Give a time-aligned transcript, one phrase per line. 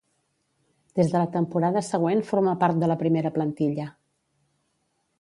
[0.99, 3.89] Des de la temporada següent forma part de la primera plantilla.